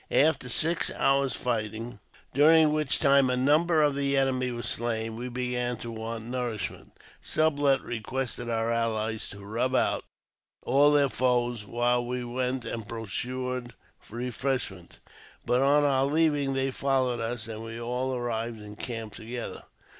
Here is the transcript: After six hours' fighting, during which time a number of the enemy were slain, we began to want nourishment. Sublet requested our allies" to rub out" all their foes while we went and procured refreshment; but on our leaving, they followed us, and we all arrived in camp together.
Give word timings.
After 0.09 0.49
six 0.49 0.89
hours' 0.91 1.35
fighting, 1.35 1.99
during 2.33 2.71
which 2.71 2.97
time 2.97 3.29
a 3.29 3.37
number 3.37 3.83
of 3.83 3.93
the 3.93 4.17
enemy 4.17 4.49
were 4.49 4.63
slain, 4.63 5.15
we 5.15 5.29
began 5.29 5.77
to 5.77 5.91
want 5.91 6.23
nourishment. 6.25 6.93
Sublet 7.21 7.81
requested 7.81 8.49
our 8.49 8.71
allies" 8.71 9.29
to 9.29 9.45
rub 9.45 9.75
out" 9.75 10.03
all 10.63 10.91
their 10.91 11.07
foes 11.07 11.65
while 11.67 12.03
we 12.03 12.23
went 12.23 12.65
and 12.65 12.89
procured 12.89 13.75
refreshment; 14.09 14.97
but 15.45 15.61
on 15.61 15.83
our 15.83 16.05
leaving, 16.07 16.55
they 16.55 16.71
followed 16.71 17.19
us, 17.19 17.47
and 17.47 17.63
we 17.63 17.79
all 17.79 18.15
arrived 18.15 18.59
in 18.59 18.75
camp 18.75 19.13
together. 19.13 19.65